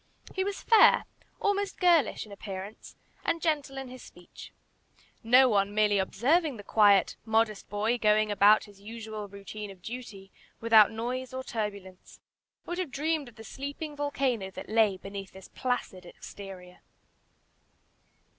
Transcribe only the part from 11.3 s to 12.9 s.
or turbulence, would have